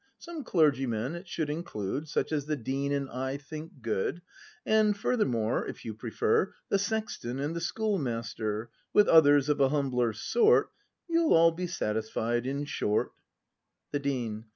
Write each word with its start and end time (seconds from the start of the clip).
Some 0.17 0.43
clergymen 0.43 1.13
it 1.13 1.27
should 1.27 1.47
include 1.51 2.07
Such 2.07 2.31
as 2.31 2.47
the 2.47 2.55
Dean 2.55 2.91
and 2.91 3.07
I 3.07 3.37
think 3.37 3.83
good,— 3.83 4.23
And 4.79 4.97
furthermore, 4.97 5.67
if 5.67 5.85
you 5.85 5.93
prefer, 5.93 6.55
The 6.69 6.79
Sexton 6.79 7.39
and 7.39 7.55
the 7.55 7.61
Schoolmaster, 7.61 8.71
With 8.93 9.07
others 9.07 9.47
of 9.47 9.59
a 9.61 9.69
humbler 9.69 10.13
sort,— 10.13 10.71
You'll 11.07 11.35
all 11.35 11.51
be 11.51 11.67
satisfied, 11.67 12.47
in 12.47 12.65
short. 12.65 13.11
The 13.91 13.99
Dean. 13.99 14.45